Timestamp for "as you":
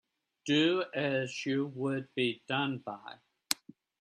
0.95-1.67